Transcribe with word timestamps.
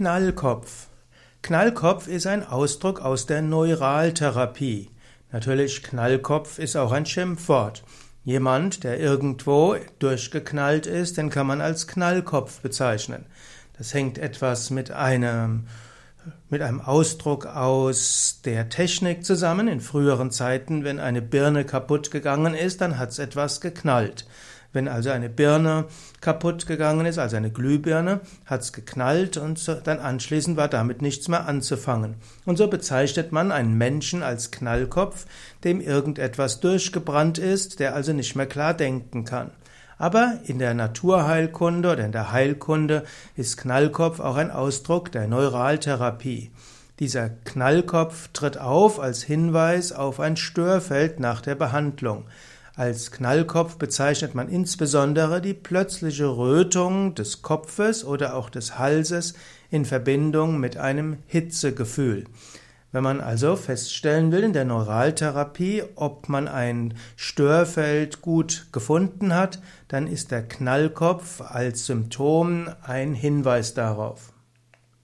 Knallkopf. 0.00 0.86
Knallkopf 1.42 2.08
ist 2.08 2.26
ein 2.26 2.42
Ausdruck 2.42 3.02
aus 3.02 3.26
der 3.26 3.42
Neuraltherapie. 3.42 4.88
Natürlich, 5.30 5.82
Knallkopf 5.82 6.58
ist 6.58 6.74
auch 6.74 6.92
ein 6.92 7.04
Schimpfwort. 7.04 7.84
Jemand, 8.24 8.82
der 8.82 8.98
irgendwo 8.98 9.76
durchgeknallt 9.98 10.86
ist, 10.86 11.18
den 11.18 11.28
kann 11.28 11.46
man 11.46 11.60
als 11.60 11.86
Knallkopf 11.86 12.62
bezeichnen. 12.62 13.26
Das 13.76 13.92
hängt 13.92 14.16
etwas 14.16 14.70
mit 14.70 14.90
einem, 14.90 15.66
mit 16.48 16.62
einem 16.62 16.80
Ausdruck 16.80 17.46
aus 17.46 18.40
der 18.44 18.68
Technik 18.68 19.24
zusammen. 19.24 19.68
In 19.68 19.80
früheren 19.80 20.30
Zeiten, 20.30 20.84
wenn 20.84 20.98
eine 20.98 21.22
Birne 21.22 21.64
kaputt 21.64 22.10
gegangen 22.10 22.54
ist, 22.54 22.80
dann 22.80 22.98
hat 22.98 23.10
es 23.10 23.18
etwas 23.18 23.60
geknallt. 23.60 24.26
Wenn 24.72 24.86
also 24.86 25.10
eine 25.10 25.28
Birne 25.28 25.86
kaputt 26.20 26.66
gegangen 26.66 27.06
ist, 27.06 27.18
also 27.18 27.36
eine 27.36 27.50
Glühbirne, 27.50 28.20
hat 28.46 28.60
es 28.60 28.72
geknallt 28.72 29.36
und 29.36 29.66
dann 29.84 29.98
anschließend 29.98 30.56
war 30.56 30.68
damit 30.68 31.02
nichts 31.02 31.26
mehr 31.26 31.48
anzufangen. 31.48 32.14
Und 32.44 32.56
so 32.56 32.68
bezeichnet 32.68 33.32
man 33.32 33.50
einen 33.50 33.76
Menschen 33.76 34.22
als 34.22 34.52
Knallkopf, 34.52 35.26
dem 35.64 35.80
irgendetwas 35.80 36.60
durchgebrannt 36.60 37.38
ist, 37.38 37.80
der 37.80 37.94
also 37.94 38.12
nicht 38.12 38.36
mehr 38.36 38.46
klar 38.46 38.74
denken 38.74 39.24
kann. 39.24 39.50
Aber 40.00 40.38
in 40.46 40.58
der 40.58 40.72
Naturheilkunde 40.72 41.92
oder 41.92 42.06
in 42.06 42.12
der 42.12 42.32
Heilkunde 42.32 43.04
ist 43.36 43.58
Knallkopf 43.58 44.18
auch 44.18 44.36
ein 44.36 44.50
Ausdruck 44.50 45.12
der 45.12 45.28
Neuraltherapie. 45.28 46.50
Dieser 47.00 47.28
Knallkopf 47.28 48.28
tritt 48.32 48.56
auf 48.56 48.98
als 48.98 49.22
Hinweis 49.22 49.92
auf 49.92 50.18
ein 50.18 50.38
Störfeld 50.38 51.20
nach 51.20 51.42
der 51.42 51.54
Behandlung. 51.54 52.24
Als 52.76 53.10
Knallkopf 53.10 53.76
bezeichnet 53.76 54.34
man 54.34 54.48
insbesondere 54.48 55.42
die 55.42 55.52
plötzliche 55.52 56.34
Rötung 56.34 57.14
des 57.14 57.42
Kopfes 57.42 58.02
oder 58.02 58.36
auch 58.36 58.48
des 58.48 58.78
Halses 58.78 59.34
in 59.70 59.84
Verbindung 59.84 60.58
mit 60.58 60.78
einem 60.78 61.18
Hitzegefühl. 61.26 62.24
Wenn 62.92 63.04
man 63.04 63.20
also 63.20 63.54
feststellen 63.54 64.32
will 64.32 64.42
in 64.42 64.52
der 64.52 64.64
Neuraltherapie, 64.64 65.84
ob 65.94 66.28
man 66.28 66.48
ein 66.48 66.94
Störfeld 67.14 68.20
gut 68.20 68.66
gefunden 68.72 69.32
hat, 69.32 69.60
dann 69.86 70.08
ist 70.08 70.32
der 70.32 70.42
Knallkopf 70.42 71.40
als 71.40 71.86
Symptom 71.86 72.68
ein 72.82 73.14
Hinweis 73.14 73.74
darauf. 73.74 74.32